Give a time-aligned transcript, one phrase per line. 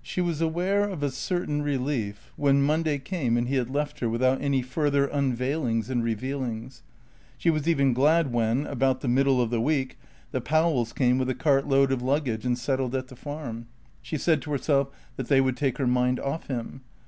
[0.00, 4.08] She was aware of a certain relief when Monday came and he had left her
[4.08, 6.84] without any further unveilings and revealings.
[7.36, 9.98] She was even glad when, about the middle of the week,
[10.30, 13.66] the Powells came with a cart load of luggage and settled at the Farm.
[14.02, 16.82] She said to herself that they would take her mind off him.